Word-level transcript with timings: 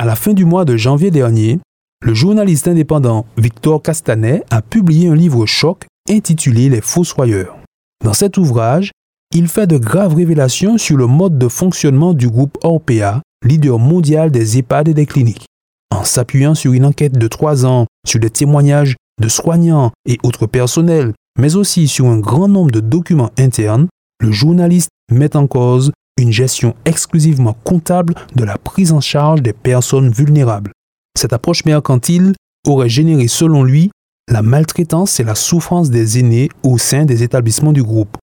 À 0.00 0.04
la 0.04 0.16
fin 0.16 0.32
du 0.32 0.44
mois 0.44 0.64
de 0.64 0.76
janvier 0.76 1.10
dernier, 1.10 1.60
le 2.02 2.14
journaliste 2.14 2.68
indépendant 2.68 3.26
Victor 3.36 3.82
Castanet 3.82 4.44
a 4.50 4.62
publié 4.62 5.08
un 5.08 5.14
livre 5.14 5.46
choc 5.46 5.86
intitulé 6.08 6.68
Les 6.68 6.80
Fossoyeurs. 6.80 7.56
Dans 8.04 8.14
cet 8.14 8.36
ouvrage, 8.36 8.90
il 9.34 9.48
fait 9.48 9.66
de 9.66 9.78
graves 9.78 10.14
révélations 10.14 10.78
sur 10.78 10.96
le 10.96 11.06
mode 11.06 11.38
de 11.38 11.48
fonctionnement 11.48 12.14
du 12.14 12.28
groupe 12.28 12.58
Orpea, 12.62 13.20
leader 13.44 13.78
mondial 13.78 14.30
des 14.30 14.58
EHPAD 14.58 14.88
et 14.88 14.94
des 14.94 15.06
cliniques 15.06 15.46
en 15.92 16.04
s'appuyant 16.04 16.54
sur 16.54 16.72
une 16.72 16.86
enquête 16.86 17.18
de 17.18 17.28
trois 17.28 17.66
ans, 17.66 17.86
sur 18.06 18.18
des 18.18 18.30
témoignages 18.30 18.96
de 19.20 19.28
soignants 19.28 19.92
et 20.06 20.18
autres 20.22 20.46
personnels, 20.46 21.12
mais 21.38 21.54
aussi 21.54 21.86
sur 21.86 22.06
un 22.06 22.18
grand 22.18 22.48
nombre 22.48 22.70
de 22.70 22.80
documents 22.80 23.30
internes, 23.38 23.88
le 24.20 24.32
journaliste 24.32 24.88
met 25.10 25.36
en 25.36 25.46
cause 25.46 25.92
une 26.18 26.32
gestion 26.32 26.74
exclusivement 26.84 27.56
comptable 27.64 28.14
de 28.36 28.44
la 28.44 28.58
prise 28.58 28.92
en 28.92 29.00
charge 29.00 29.42
des 29.42 29.52
personnes 29.52 30.10
vulnérables. 30.10 30.72
Cette 31.18 31.32
approche 31.32 31.64
mercantile 31.64 32.34
aurait 32.66 32.88
généré, 32.88 33.28
selon 33.28 33.64
lui, 33.64 33.90
la 34.30 34.42
maltraitance 34.42 35.20
et 35.20 35.24
la 35.24 35.34
souffrance 35.34 35.90
des 35.90 36.18
aînés 36.18 36.48
au 36.62 36.78
sein 36.78 37.04
des 37.04 37.22
établissements 37.22 37.72
du 37.72 37.82
groupe. 37.82 38.16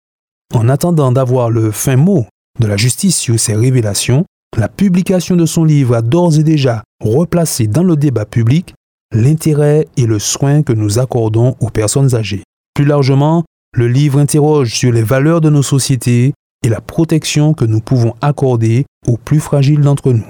En 0.53 0.69
attendant 0.69 1.11
d'avoir 1.11 1.49
le 1.49 1.71
fin 1.71 1.97
mot 1.97 2.25
de 2.59 2.67
la 2.67 2.77
justice 2.77 3.17
sur 3.17 3.39
ces 3.39 3.53
révélations, 3.55 4.25
la 4.57 4.67
publication 4.67 5.35
de 5.35 5.45
son 5.45 5.63
livre 5.63 5.95
a 5.95 6.01
d'ores 6.01 6.39
et 6.39 6.43
déjà 6.43 6.83
replacé 7.03 7.67
dans 7.67 7.83
le 7.83 7.95
débat 7.95 8.25
public 8.25 8.73
l'intérêt 9.13 9.87
et 9.97 10.05
le 10.05 10.19
soin 10.19 10.63
que 10.63 10.73
nous 10.73 10.99
accordons 10.99 11.55
aux 11.59 11.69
personnes 11.69 12.15
âgées. 12.15 12.43
Plus 12.73 12.85
largement, 12.85 13.43
le 13.73 13.87
livre 13.87 14.19
interroge 14.19 14.73
sur 14.73 14.91
les 14.91 15.03
valeurs 15.03 15.41
de 15.41 15.49
nos 15.49 15.63
sociétés 15.63 16.33
et 16.65 16.69
la 16.69 16.81
protection 16.81 17.53
que 17.53 17.65
nous 17.65 17.79
pouvons 17.79 18.13
accorder 18.21 18.85
aux 19.07 19.17
plus 19.17 19.39
fragiles 19.39 19.81
d'entre 19.81 20.11
nous. 20.11 20.25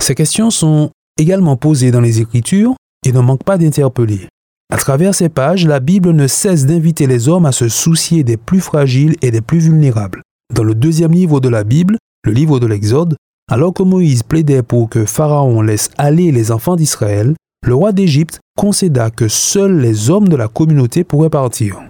Ces 0.00 0.14
questions 0.14 0.50
sont 0.50 0.90
également 1.18 1.56
posées 1.56 1.90
dans 1.90 2.00
les 2.00 2.20
Écritures 2.20 2.74
et 3.04 3.12
ne 3.12 3.20
manquent 3.20 3.44
pas 3.44 3.58
d'interpeller. 3.58 4.28
À 4.70 4.76
travers 4.76 5.14
ces 5.14 5.28
pages, 5.28 5.66
la 5.66 5.80
Bible 5.80 6.12
ne 6.12 6.26
cesse 6.26 6.66
d'inviter 6.66 7.06
les 7.06 7.28
hommes 7.28 7.46
à 7.46 7.52
se 7.52 7.68
soucier 7.68 8.22
des 8.22 8.36
plus 8.36 8.60
fragiles 8.60 9.16
et 9.22 9.30
des 9.30 9.40
plus 9.40 9.60
vulnérables. 9.60 10.22
Dans 10.54 10.62
le 10.62 10.74
deuxième 10.74 11.12
livre 11.12 11.40
de 11.40 11.48
la 11.48 11.64
Bible, 11.64 11.96
le 12.24 12.32
livre 12.32 12.60
de 12.60 12.66
l'Exode, 12.66 13.16
alors 13.50 13.72
que 13.72 13.82
Moïse 13.82 14.22
plaidait 14.22 14.62
pour 14.62 14.90
que 14.90 15.06
Pharaon 15.06 15.62
laisse 15.62 15.90
aller 15.96 16.32
les 16.32 16.52
enfants 16.52 16.76
d'Israël, 16.76 17.34
le 17.66 17.74
roi 17.74 17.92
d'Égypte 17.92 18.40
concéda 18.56 19.10
que 19.10 19.28
seuls 19.28 19.78
les 19.78 20.10
hommes 20.10 20.28
de 20.28 20.36
la 20.36 20.48
communauté 20.48 21.02
pourraient 21.02 21.30
partir. 21.30 21.80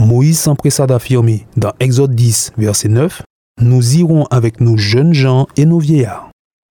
Moïse 0.00 0.38
s'empressa 0.38 0.86
d'affirmer 0.86 1.46
dans 1.56 1.72
Exode 1.80 2.14
10, 2.14 2.52
verset 2.56 2.88
9, 2.88 3.22
Nous 3.60 3.96
irons 3.96 4.24
avec 4.30 4.60
nos 4.60 4.76
jeunes 4.76 5.12
gens 5.12 5.46
et 5.56 5.66
nos 5.66 5.78
vieillards. 5.78 6.30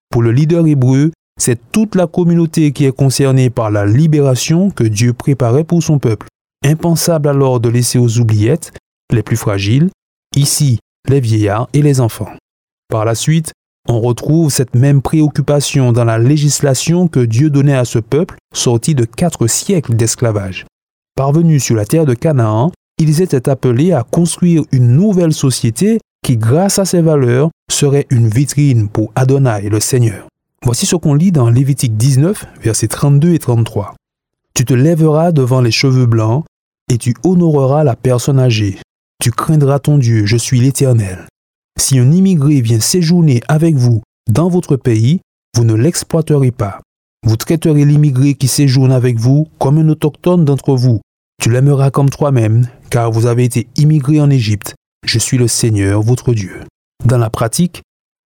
Pour 0.10 0.22
le 0.22 0.32
leader 0.32 0.68
hébreu, 0.68 1.12
c'est 1.40 1.60
toute 1.72 1.96
la 1.96 2.08
communauté 2.08 2.72
qui 2.72 2.86
est 2.86 2.96
concernée 2.96 3.50
par 3.50 3.72
la 3.72 3.86
libération 3.86 4.70
que 4.70 4.84
Dieu 4.84 5.14
préparait 5.14 5.64
pour 5.64 5.82
son 5.82 6.00
peuple. 6.00 6.28
Impensable 6.66 7.30
alors 7.30 7.60
de 7.60 7.70
laisser 7.70 7.98
aux 7.98 8.20
oubliettes 8.20 8.74
les 9.12 9.24
plus 9.24 9.38
fragiles, 9.38 9.90
ici 10.36 10.80
les 11.08 11.20
vieillards 11.20 11.68
et 11.74 11.82
les 11.82 12.00
enfants. 12.00 12.32
Par 12.90 13.06
la 13.06 13.16
suite, 13.16 13.54
on 13.90 14.00
retrouve 14.00 14.52
cette 14.52 14.76
même 14.76 15.02
préoccupation 15.02 15.92
dans 15.92 16.04
la 16.04 16.20
législation 16.20 17.08
que 17.08 17.20
Dieu 17.20 17.50
donnait 17.50 17.76
à 17.76 17.86
ce 17.86 18.00
peuple 18.00 18.36
sorti 18.54 18.94
de 18.94 19.06
quatre 19.06 19.48
siècles 19.48 19.96
d'esclavage. 19.96 20.66
Parvenus 21.16 21.64
sur 21.64 21.76
la 21.76 21.86
terre 21.86 22.06
de 22.06 22.14
Canaan, 22.14 22.72
ils 23.02 23.22
étaient 23.22 23.50
appelés 23.50 23.94
à 23.94 24.04
construire 24.04 24.64
une 24.72 24.96
nouvelle 24.96 25.34
société 25.34 26.00
qui, 26.24 26.38
grâce 26.38 26.80
à 26.80 26.86
ses 26.86 27.02
valeurs, 27.02 27.50
serait 27.72 28.06
une 28.10 28.28
vitrine 28.28 28.90
pour 28.90 29.12
Adonai, 29.16 29.70
le 29.70 29.80
Seigneur. 29.80 30.28
Voici 30.64 30.86
ce 30.86 30.96
qu'on 30.96 31.16
lit 31.16 31.32
dans 31.32 31.50
Lévitique 31.50 31.98
19, 31.98 32.46
versets 32.62 32.88
32 32.88 33.34
et 33.34 33.40
33. 33.40 33.96
Tu 34.54 34.66
te 34.66 34.74
lèveras 34.74 35.32
devant 35.32 35.62
les 35.62 35.72
cheveux 35.72 36.06
blancs 36.06 36.46
et 36.92 36.98
tu 36.98 37.16
honoreras 37.24 37.84
la 37.84 37.96
personne 37.96 38.40
âgée. 38.40 38.78
Tu 39.20 39.32
craindras 39.32 39.80
ton 39.80 39.98
Dieu, 39.98 40.26
je 40.26 40.38
suis 40.38 40.60
l'Éternel. 40.60 41.28
Si 41.80 41.98
un 41.98 42.12
immigré 42.12 42.62
vient 42.62 42.80
séjourner 42.80 43.42
avec 43.48 43.76
vous 43.76 44.04
dans 44.30 44.50
votre 44.50 44.76
pays, 44.76 45.22
vous 45.56 45.64
ne 45.64 45.74
l'exploiterez 45.74 46.52
pas. 46.52 46.80
Vous 47.26 47.38
traiterez 47.38 47.86
l'immigré 47.86 48.36
qui 48.36 48.48
séjourne 48.48 48.92
avec 48.92 49.18
vous 49.18 49.48
comme 49.58 49.78
un 49.78 49.90
autochtone 49.90 50.46
d'entre 50.46 50.76
vous. 50.76 51.02
Tu 51.42 51.50
l'aimeras 51.50 51.90
comme 51.90 52.10
toi-même, 52.10 52.68
car 52.92 53.10
vous 53.10 53.26
avez 53.26 53.46
été 53.46 53.68
immigré 53.78 54.20
en 54.22 54.30
Égypte. 54.30 54.76
Je 55.06 55.18
suis 55.18 55.38
le 55.38 55.48
Seigneur, 55.48 56.04
votre 56.04 56.34
Dieu. 56.34 56.60
Dans 57.06 57.18
la 57.18 57.32
pratique, 57.32 57.82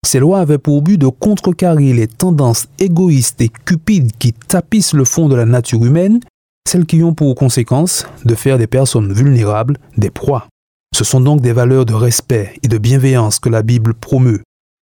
ces 0.06 0.20
lois 0.20 0.40
avaient 0.40 0.58
pour 0.58 0.82
but 0.82 0.98
de 0.98 1.08
contrecarrer 1.08 1.94
les 1.94 2.08
tendances 2.08 2.68
égoïstes 2.80 3.40
et 3.42 3.50
cupides 3.50 4.12
qui 4.18 4.34
tapissent 4.34 4.94
le 4.94 5.06
fond 5.06 5.30
de 5.30 5.36
la 5.36 5.46
nature 5.46 5.86
humaine, 5.86 6.20
celles 6.68 6.88
qui 6.88 7.04
ont 7.04 7.14
pour 7.14 7.36
conséquence 7.36 8.06
de 8.26 8.36
faire 8.36 8.58
des 8.58 8.68
personnes 8.68 9.14
vulnérables 9.14 9.78
des 9.98 10.10
proies. 10.10 10.48
Ce 10.96 11.04
sont 11.04 11.22
donc 11.22 11.42
des 11.42 11.54
valeurs 11.54 11.86
de 11.86 11.94
respect 11.94 12.56
et 12.64 12.68
de 12.68 12.78
bienveillance 12.78 13.40
que 13.40 13.50
la 13.50 13.62
Bible 13.62 13.94
promeut. 13.94 14.42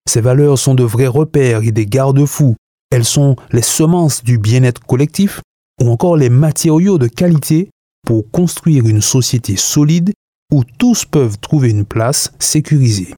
Ces 0.08 0.22
valeurs 0.22 0.60
sont 0.60 0.76
de 0.76 0.84
vrais 0.84 1.08
repères 1.08 1.64
et 1.64 1.72
des 1.72 1.88
garde-fous. 1.88 2.56
Elles 2.92 3.06
sont 3.06 3.36
les 3.52 3.62
semences 3.62 4.24
du 4.24 4.38
bien-être 4.38 4.82
collectif 4.82 5.42
ou 5.82 5.90
encore 5.90 6.18
les 6.18 6.30
matériaux 6.30 7.00
de 7.00 7.08
qualité 7.08 7.70
pour 8.06 8.30
construire 8.32 8.88
une 8.88 9.02
société 9.02 9.56
solide 9.56 10.12
où 10.52 10.64
tous 10.78 11.06
peuvent 11.06 11.40
trouver 11.40 11.70
une 11.70 11.86
place 11.86 12.34
sécurisée. 12.40 13.14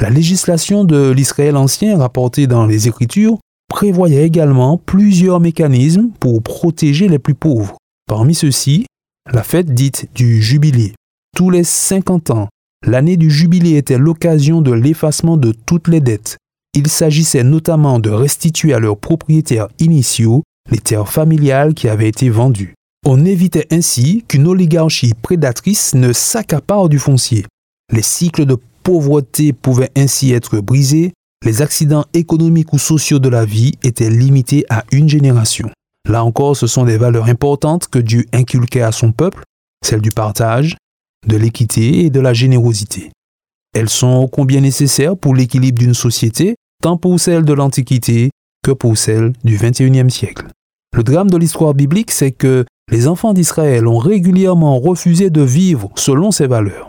La 0.00 0.10
législation 0.10 0.84
de 0.84 1.10
l'Israël 1.10 1.56
ancien 1.56 1.98
rapportée 1.98 2.46
dans 2.46 2.66
les 2.66 2.86
Écritures 2.86 3.38
prévoyait 3.68 4.24
également 4.24 4.78
plusieurs 4.78 5.40
mécanismes 5.40 6.10
pour 6.20 6.42
protéger 6.42 7.08
les 7.08 7.18
plus 7.18 7.34
pauvres. 7.34 7.76
Parmi 8.06 8.34
ceux-ci, 8.34 8.86
la 9.32 9.42
fête 9.42 9.74
dite 9.74 10.08
du 10.14 10.40
jubilé, 10.40 10.94
tous 11.36 11.50
les 11.50 11.64
50 11.64 12.30
ans, 12.30 12.48
l'année 12.86 13.16
du 13.16 13.30
jubilé 13.30 13.76
était 13.76 13.98
l'occasion 13.98 14.62
de 14.62 14.72
l'effacement 14.72 15.36
de 15.36 15.52
toutes 15.52 15.88
les 15.88 16.00
dettes. 16.00 16.38
Il 16.74 16.88
s'agissait 16.88 17.44
notamment 17.44 17.98
de 17.98 18.10
restituer 18.10 18.72
à 18.72 18.78
leurs 18.78 18.98
propriétaires 18.98 19.68
initiaux 19.78 20.42
les 20.70 20.78
terres 20.78 21.08
familiales 21.08 21.74
qui 21.74 21.88
avaient 21.88 22.08
été 22.08 22.30
vendues. 22.30 22.74
On 23.10 23.24
évitait 23.24 23.66
ainsi 23.70 24.22
qu'une 24.28 24.46
oligarchie 24.46 25.14
prédatrice 25.14 25.94
ne 25.94 26.12
s'accapare 26.12 26.90
du 26.90 26.98
foncier. 26.98 27.46
Les 27.90 28.02
cycles 28.02 28.44
de 28.44 28.58
pauvreté 28.82 29.54
pouvaient 29.54 29.90
ainsi 29.96 30.32
être 30.32 30.60
brisés, 30.60 31.14
les 31.42 31.62
accidents 31.62 32.04
économiques 32.12 32.74
ou 32.74 32.78
sociaux 32.78 33.18
de 33.18 33.30
la 33.30 33.46
vie 33.46 33.72
étaient 33.82 34.10
limités 34.10 34.66
à 34.68 34.84
une 34.92 35.08
génération. 35.08 35.70
Là 36.06 36.22
encore, 36.22 36.54
ce 36.54 36.66
sont 36.66 36.84
des 36.84 36.98
valeurs 36.98 37.30
importantes 37.30 37.88
que 37.88 37.98
Dieu 37.98 38.26
inculquait 38.34 38.82
à 38.82 38.92
son 38.92 39.12
peuple, 39.12 39.42
celles 39.82 40.02
du 40.02 40.10
partage, 40.10 40.76
de 41.26 41.38
l'équité 41.38 42.04
et 42.04 42.10
de 42.10 42.20
la 42.20 42.34
générosité. 42.34 43.10
Elles 43.74 43.88
sont 43.88 44.28
combien 44.30 44.60
nécessaires 44.60 45.16
pour 45.16 45.34
l'équilibre 45.34 45.78
d'une 45.78 45.94
société, 45.94 46.56
tant 46.82 46.98
pour 46.98 47.18
celle 47.18 47.46
de 47.46 47.54
l'Antiquité 47.54 48.28
que 48.62 48.72
pour 48.72 48.98
celle 48.98 49.32
du 49.44 49.56
XXIe 49.56 50.10
siècle. 50.10 50.48
Le 50.94 51.02
drame 51.02 51.30
de 51.30 51.38
l'histoire 51.38 51.72
biblique, 51.72 52.10
c'est 52.10 52.32
que 52.32 52.66
les 52.90 53.06
enfants 53.06 53.32
d'Israël 53.32 53.86
ont 53.86 53.98
régulièrement 53.98 54.78
refusé 54.78 55.30
de 55.30 55.42
vivre 55.42 55.90
selon 55.96 56.30
ces 56.30 56.46
valeurs. 56.46 56.88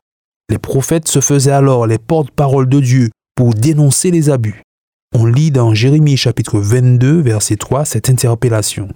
Les 0.49 0.57
prophètes 0.57 1.07
se 1.07 1.19
faisaient 1.19 1.51
alors 1.51 1.87
les 1.87 1.97
porte-paroles 1.97 2.69
de 2.69 2.79
Dieu 2.79 3.09
pour 3.35 3.53
dénoncer 3.53 4.11
les 4.11 4.29
abus. 4.29 4.61
On 5.15 5.25
lit 5.25 5.51
dans 5.51 5.73
Jérémie 5.73 6.17
chapitre 6.17 6.59
22, 6.59 7.21
verset 7.21 7.55
3 7.57 7.85
cette 7.85 8.09
interpellation. 8.09 8.89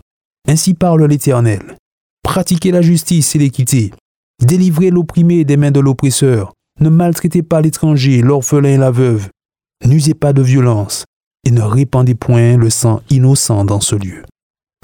Ainsi 0.48 0.74
parle 0.74 1.06
l'Éternel. 1.06 1.78
Pratiquez 2.24 2.72
la 2.72 2.82
justice 2.82 3.36
et 3.36 3.40
l'équité, 3.40 3.92
Délivrez 4.42 4.90
l'opprimé 4.90 5.46
des 5.46 5.58
mains 5.58 5.72
de 5.72 5.80
l'oppresseur. 5.80 6.54
Ne 6.80 6.90
maltraitez 6.90 7.44
pas 7.44 7.62
l'étranger, 7.62 8.22
l'orphelin 8.22 8.70
et 8.70 8.78
la 8.78 8.92
veuve. 8.92 9.30
N'usez 9.86 10.14
pas 10.14 10.34
de 10.34 10.42
violence 10.42 11.06
et 11.46 11.52
ne 11.52 11.62
répandez 11.62 12.16
point 12.16 12.58
le 12.58 12.70
sang 12.70 13.02
innocent 13.10 13.64
dans 13.66 13.80
ce 13.80 13.96
lieu. 13.96 14.24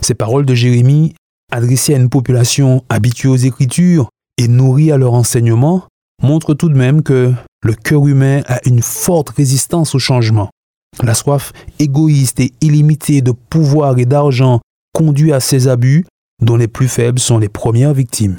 Ces 0.01 0.13
paroles 0.13 0.45
de 0.45 0.54
Jérémie, 0.54 1.13
adressées 1.51 1.94
à 1.94 1.98
une 1.98 2.10
population 2.10 2.84
habituée 2.90 3.30
aux 3.30 3.36
Écritures 3.36 4.10
et 4.38 4.48
nourrie 4.48 4.92
à 4.92 4.98
leur 4.98 5.13
enseignement, 5.13 5.84
montrent 6.22 6.54
tout 6.54 6.69
de 6.69 6.78
même 6.78 7.04
que 7.04 7.34
le 7.63 7.74
cœur 7.74 8.07
humain 8.07 8.42
a 8.48 8.60
une 8.66 8.81
forte 8.81 9.30
résistance 9.30 9.96
au 9.96 10.00
changement. 10.00 10.50
La 11.04 11.13
soif 11.13 11.54
égoïste 11.78 12.40
et 12.40 12.54
illimitée 12.62 13.22
de 13.22 13.31
pouvoir 13.31 13.98
et 14.00 14.06
d'argent 14.06 14.60
conduit 14.94 15.34
à 15.34 15.40
ces 15.40 15.68
abus 15.68 16.06
dont 16.42 16.56
les 16.56 16.68
plus 16.68 16.88
faibles 16.88 17.19
sont 17.19 17.38
les 17.38 17.50
premières 17.50 17.94
victimes. 17.94 18.38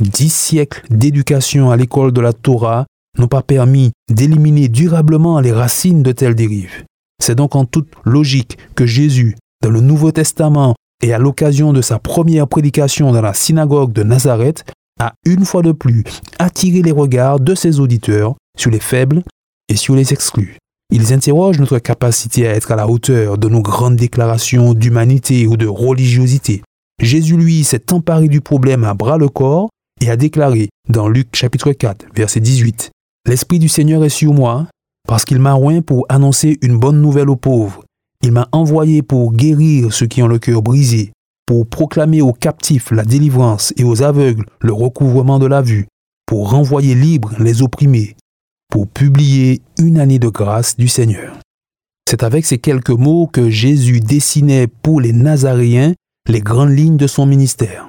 Dix 0.00 0.32
siècles 0.32 0.82
d'éducation 0.90 1.70
à 1.70 1.76
l'école 1.76 2.12
de 2.12 2.20
la 2.20 2.32
Torah 2.32 2.86
n'ont 3.18 3.28
pas 3.28 3.42
permis 3.42 3.90
d'éliminer 4.10 4.68
durablement 4.68 5.40
les 5.40 5.52
racines 5.52 6.02
de 6.02 6.12
telles 6.12 6.34
dérives. 6.34 6.84
C'est 7.22 7.34
donc 7.34 7.54
en 7.54 7.64
toute 7.64 7.88
logique 8.04 8.56
que 8.74 8.86
Jésus, 8.86 9.36
dans 9.62 9.70
le 9.70 9.80
Nouveau 9.80 10.10
Testament 10.10 10.74
et 11.02 11.12
à 11.12 11.18
l'occasion 11.18 11.72
de 11.72 11.82
sa 11.82 11.98
première 11.98 12.46
prédication 12.46 13.12
dans 13.12 13.22
la 13.22 13.34
synagogue 13.34 13.92
de 13.92 14.02
Nazareth, 14.02 14.64
a 15.00 15.14
une 15.24 15.44
fois 15.44 15.62
de 15.62 15.72
plus 15.72 16.04
attiré 16.38 16.82
les 16.82 16.90
regards 16.90 17.40
de 17.40 17.54
ses 17.54 17.80
auditeurs 17.80 18.34
sur 18.58 18.70
les 18.70 18.80
faibles 18.80 19.22
et 19.68 19.76
sur 19.76 19.94
les 19.94 20.12
exclus. 20.12 20.58
Ils 20.92 21.12
interrogent 21.12 21.60
notre 21.60 21.78
capacité 21.78 22.48
à 22.48 22.54
être 22.54 22.72
à 22.72 22.76
la 22.76 22.88
hauteur 22.88 23.38
de 23.38 23.48
nos 23.48 23.62
grandes 23.62 23.96
déclarations 23.96 24.74
d'humanité 24.74 25.46
ou 25.46 25.56
de 25.56 25.66
religiosité. 25.66 26.62
Jésus, 27.00 27.36
lui, 27.36 27.64
s'est 27.64 27.92
emparé 27.92 28.28
du 28.28 28.40
problème 28.40 28.84
à 28.84 28.92
bras 28.92 29.16
le 29.16 29.28
corps 29.28 29.70
et 30.02 30.10
a 30.10 30.16
déclaré 30.16 30.68
dans 30.88 31.08
Luc 31.08 31.28
chapitre 31.34 31.72
4, 31.72 32.06
verset 32.14 32.40
18, 32.40 32.90
L'Esprit 33.26 33.58
du 33.58 33.68
Seigneur 33.68 34.04
est 34.04 34.08
sur 34.08 34.34
moi, 34.34 34.66
parce 35.06 35.24
qu'il 35.24 35.38
m'a 35.38 35.54
oint 35.54 35.82
pour 35.82 36.06
annoncer 36.08 36.58
une 36.62 36.78
bonne 36.78 37.00
nouvelle 37.00 37.30
aux 37.30 37.36
pauvres. 37.36 37.84
Il 38.22 38.32
m'a 38.32 38.48
envoyé 38.52 39.02
pour 39.02 39.32
guérir 39.32 39.92
ceux 39.94 40.06
qui 40.06 40.22
ont 40.22 40.28
le 40.28 40.38
cœur 40.38 40.60
brisé, 40.60 41.12
pour 41.46 41.66
proclamer 41.66 42.20
aux 42.20 42.34
captifs 42.34 42.90
la 42.90 43.04
délivrance 43.04 43.72
et 43.78 43.84
aux 43.84 44.02
aveugles 44.02 44.44
le 44.60 44.72
recouvrement 44.72 45.38
de 45.38 45.46
la 45.46 45.62
vue, 45.62 45.86
pour 46.26 46.50
renvoyer 46.50 46.94
libres 46.94 47.32
les 47.38 47.62
opprimés, 47.62 48.16
pour 48.70 48.86
publier 48.86 49.62
une 49.78 49.98
année 49.98 50.18
de 50.18 50.28
grâce 50.28 50.76
du 50.76 50.86
Seigneur. 50.86 51.38
C'est 52.08 52.22
avec 52.22 52.44
ces 52.44 52.58
quelques 52.58 52.90
mots 52.90 53.26
que 53.26 53.48
Jésus 53.48 54.00
dessinait 54.00 54.66
pour 54.66 55.00
les 55.00 55.12
Nazaréens 55.12 55.94
les 56.28 56.40
grandes 56.40 56.76
lignes 56.76 56.98
de 56.98 57.06
son 57.06 57.24
ministère. 57.24 57.86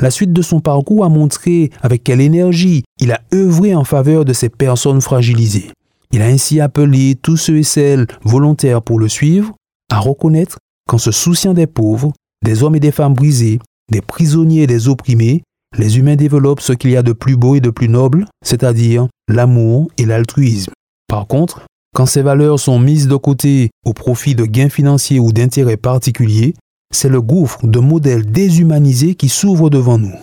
La 0.00 0.10
suite 0.10 0.32
de 0.32 0.42
son 0.42 0.60
parcours 0.60 1.04
a 1.04 1.08
montré 1.08 1.70
avec 1.82 2.04
quelle 2.04 2.20
énergie 2.20 2.84
il 3.00 3.10
a 3.10 3.20
œuvré 3.32 3.74
en 3.74 3.84
faveur 3.84 4.24
de 4.24 4.32
ces 4.32 4.48
personnes 4.48 5.00
fragilisées. 5.00 5.70
Il 6.12 6.22
a 6.22 6.26
ainsi 6.26 6.60
appelé 6.60 7.16
tous 7.20 7.36
ceux 7.36 7.58
et 7.58 7.64
celles 7.64 8.06
volontaires 8.22 8.82
pour 8.82 9.00
le 9.00 9.08
suivre 9.08 9.52
à 9.90 9.98
reconnaître 9.98 10.58
qu'en 10.88 10.98
se 10.98 11.10
souciant 11.10 11.54
des 11.54 11.66
pauvres, 11.66 12.12
des 12.44 12.62
hommes 12.62 12.76
et 12.76 12.80
des 12.80 12.92
femmes 12.92 13.14
brisés, 13.14 13.58
des 13.90 14.00
prisonniers 14.00 14.62
et 14.62 14.66
des 14.66 14.88
opprimés, 14.88 15.42
les 15.76 15.98
humains 15.98 16.16
développent 16.16 16.60
ce 16.60 16.72
qu'il 16.72 16.90
y 16.90 16.96
a 16.96 17.02
de 17.02 17.12
plus 17.12 17.36
beau 17.36 17.54
et 17.54 17.60
de 17.60 17.70
plus 17.70 17.88
noble, 17.88 18.26
c'est-à-dire 18.44 19.08
l'amour 19.28 19.88
et 19.98 20.06
l'altruisme. 20.06 20.72
Par 21.08 21.26
contre, 21.26 21.66
quand 21.94 22.06
ces 22.06 22.22
valeurs 22.22 22.58
sont 22.58 22.78
mises 22.78 23.08
de 23.08 23.16
côté 23.16 23.70
au 23.84 23.92
profit 23.92 24.34
de 24.34 24.44
gains 24.44 24.68
financiers 24.68 25.20
ou 25.20 25.32
d'intérêts 25.32 25.76
particuliers, 25.76 26.54
c'est 26.92 27.08
le 27.08 27.22
gouffre 27.22 27.66
de 27.66 27.78
modèles 27.78 28.30
déshumanisés 28.30 29.14
qui 29.14 29.28
s'ouvre 29.28 29.70
devant 29.70 29.98
nous. 29.98 30.14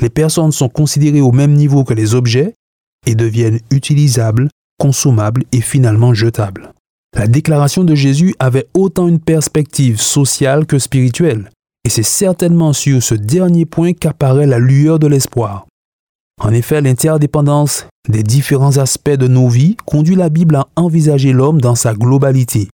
Les 0.00 0.10
personnes 0.10 0.52
sont 0.52 0.68
considérées 0.68 1.20
au 1.20 1.32
même 1.32 1.52
niveau 1.52 1.84
que 1.84 1.94
les 1.94 2.14
objets 2.14 2.54
et 3.06 3.14
deviennent 3.14 3.60
utilisables, 3.70 4.48
consommables 4.78 5.44
et 5.52 5.60
finalement 5.60 6.14
jetables. 6.14 6.72
La 7.16 7.26
déclaration 7.26 7.84
de 7.84 7.94
Jésus 7.94 8.34
avait 8.38 8.68
autant 8.74 9.08
une 9.08 9.18
perspective 9.18 10.00
sociale 10.00 10.66
que 10.66 10.78
spirituelle, 10.78 11.50
et 11.84 11.88
c'est 11.88 12.02
certainement 12.02 12.72
sur 12.72 13.02
ce 13.02 13.14
dernier 13.14 13.66
point 13.66 13.92
qu'apparaît 13.92 14.46
la 14.46 14.58
lueur 14.58 14.98
de 14.98 15.06
l'espoir. 15.06 15.66
En 16.40 16.52
effet, 16.52 16.80
l'interdépendance 16.80 17.86
des 18.08 18.22
différents 18.22 18.78
aspects 18.78 19.10
de 19.10 19.28
nos 19.28 19.48
vies 19.48 19.76
conduit 19.84 20.16
la 20.16 20.30
Bible 20.30 20.56
à 20.56 20.68
envisager 20.76 21.32
l'homme 21.32 21.60
dans 21.60 21.74
sa 21.74 21.92
globalité. 21.94 22.68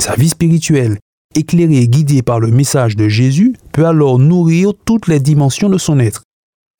Sa 0.00 0.14
vie 0.14 0.30
spirituelle, 0.30 0.98
éclairée 1.34 1.78
et 1.78 1.88
guidée 1.88 2.22
par 2.22 2.40
le 2.40 2.50
message 2.50 2.96
de 2.96 3.08
Jésus, 3.08 3.54
peut 3.72 3.86
alors 3.86 4.18
nourrir 4.18 4.72
toutes 4.84 5.08
les 5.08 5.20
dimensions 5.20 5.68
de 5.68 5.78
son 5.78 5.98
être. 5.98 6.22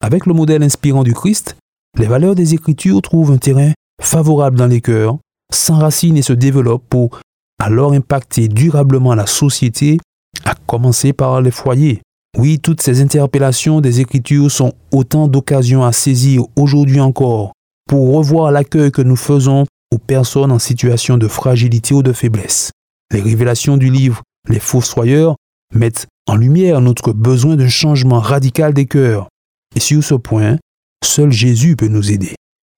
Avec 0.01 0.25
le 0.25 0.33
modèle 0.33 0.63
inspirant 0.63 1.03
du 1.03 1.13
Christ, 1.13 1.55
les 1.97 2.07
valeurs 2.07 2.35
des 2.35 2.53
Écritures 2.55 3.01
trouvent 3.01 3.31
un 3.31 3.37
terrain 3.37 3.73
favorable 4.01 4.57
dans 4.57 4.67
les 4.67 4.81
cœurs, 4.81 5.17
s'enracinent 5.53 6.17
et 6.17 6.21
se 6.21 6.33
développent 6.33 6.87
pour 6.89 7.19
alors 7.59 7.93
impacter 7.93 8.47
durablement 8.47 9.15
la 9.15 9.25
société, 9.25 9.99
à 10.45 10.55
commencer 10.67 11.13
par 11.13 11.41
les 11.41 11.51
foyers. 11.51 12.01
Oui, 12.37 12.59
toutes 12.59 12.81
ces 12.81 13.01
interpellations 13.01 13.79
des 13.79 14.01
Écritures 14.01 14.51
sont 14.51 14.73
autant 14.91 15.27
d'occasions 15.27 15.83
à 15.83 15.91
saisir 15.91 16.43
aujourd'hui 16.55 16.99
encore 16.99 17.53
pour 17.87 18.13
revoir 18.13 18.51
l'accueil 18.51 18.91
que 18.91 19.01
nous 19.01 19.15
faisons 19.15 19.65
aux 19.91 19.99
personnes 19.99 20.51
en 20.51 20.59
situation 20.59 21.17
de 21.17 21.27
fragilité 21.27 21.93
ou 21.93 22.01
de 22.01 22.11
faiblesse. 22.13 22.71
Les 23.11 23.21
révélations 23.21 23.77
du 23.77 23.91
livre 23.91 24.23
Les 24.49 24.59
Fossoyeurs 24.59 25.35
mettent 25.75 26.07
en 26.27 26.35
lumière 26.35 26.81
notre 26.81 27.13
besoin 27.13 27.55
d'un 27.55 27.69
changement 27.69 28.19
radical 28.19 28.73
des 28.73 28.87
cœurs. 28.87 29.27
Et 29.75 29.79
sur 29.79 30.03
ce 30.03 30.15
point, 30.15 30.57
seul 31.03 31.31
Jésus 31.31 31.75
peut 31.75 31.87
nous 31.87 32.11
aider. 32.11 32.35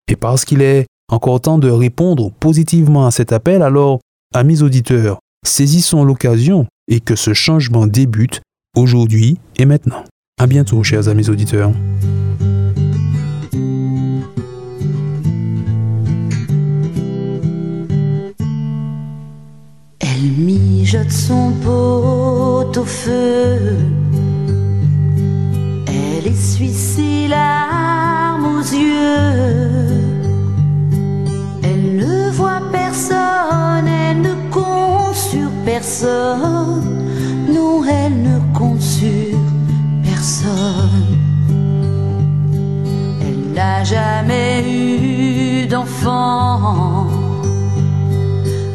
Et 0.09 0.15
parce 0.15 0.43
qu'il 0.43 0.61
est 0.61 0.85
encore 1.09 1.41
temps 1.41 1.57
de 1.57 1.69
répondre 1.69 2.31
positivement 2.39 3.05
à 3.05 3.11
cet 3.11 3.31
appel, 3.31 3.61
alors, 3.61 3.99
amis 4.33 4.61
auditeurs, 4.63 5.19
saisissons 5.45 6.03
l'occasion 6.03 6.65
et 6.87 6.99
que 6.99 7.15
ce 7.15 7.33
changement 7.33 7.87
débute 7.87 8.41
aujourd'hui 8.75 9.37
et 9.57 9.65
maintenant. 9.65 10.03
À 10.39 10.47
bientôt, 10.47 10.83
chers 10.83 11.07
amis 11.07 11.29
auditeurs. 11.29 11.71
Elle 19.99 20.31
mijote 20.37 21.11
son 21.11 21.51
pot 21.63 22.77
au 22.77 22.85
feu. 22.85 23.77
Elle 25.87 26.27
essuie 26.27 26.73
ses 26.73 27.27
larmes 27.27 28.57
aux 28.57 28.75
yeux. 28.75 30.14
Personne, 32.75 33.87
elle 33.87 34.21
ne 34.21 34.33
compte 34.51 35.15
sur 35.15 35.49
personne. 35.63 37.07
Non, 37.47 37.81
elle 37.85 38.21
ne 38.21 38.37
compte 38.53 38.81
sur 38.81 39.37
personne. 40.03 41.17
Elle 43.21 43.53
n'a 43.53 43.83
jamais 43.83 44.63
eu 44.69 45.67
d'enfant. 45.67 47.07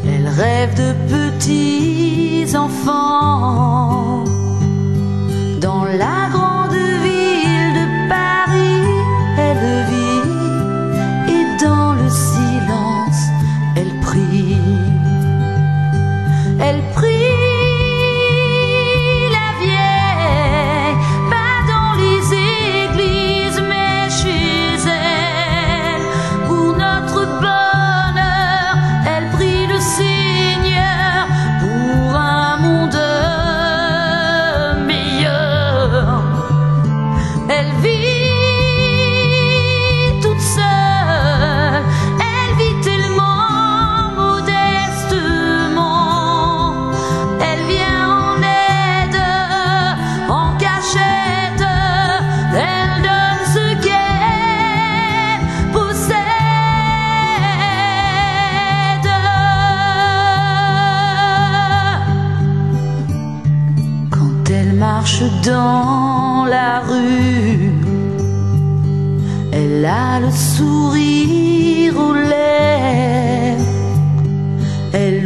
Elle 0.05 0.27
rêve 0.27 0.73
de 0.75 0.93
petits 1.13 2.57
enfants 2.57 4.23
dans 5.61 5.83
la 5.83 6.29
grande 6.31 6.50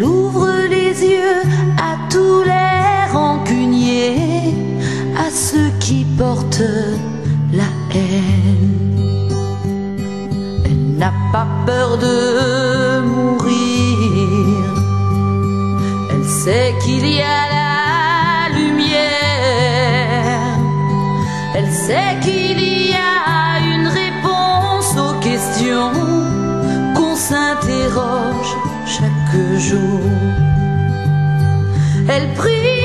ouvre 0.05 0.67
les 0.69 0.93
yeux 1.03 1.41
à 1.77 1.97
tous 2.09 2.43
les 2.43 3.11
rancuniers, 3.11 4.53
à 5.17 5.29
ceux 5.29 5.71
qui 5.79 6.05
portent 6.17 6.73
la 7.51 7.69
haine. 7.93 9.33
Elle 10.65 10.97
n'a 10.97 11.13
pas 11.31 11.47
peur 11.65 11.97
de 11.97 13.01
mourir. 13.01 14.27
Elle 16.11 16.25
sait 16.25 16.73
qu'il 16.83 17.05
y 17.07 17.21
a 17.21 17.41
la 17.55 18.57
lumière 18.57 19.25
c'est 21.87 22.19
qu'il 22.21 22.89
y 22.89 22.93
a 22.93 23.59
une 23.59 23.87
réponse 23.87 24.97
aux 24.97 25.19
questions 25.19 26.14
jour. 29.57 30.01
Elle 32.07 32.33
prie. 32.33 32.84